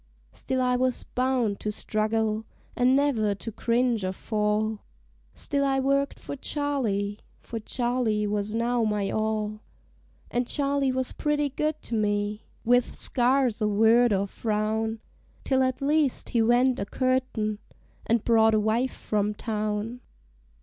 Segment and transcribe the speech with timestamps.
[0.31, 2.43] Still I was bound to struggle,
[2.75, 4.79] an' never to cringe or fall
[5.35, 9.59] Still I worked for Charley, for Charley was now my all;
[10.31, 15.01] And Charley was pretty good to me, with scarce a word or frown,
[15.43, 17.59] Till at last he went a courtin',
[18.07, 20.01] and brought a wife from town.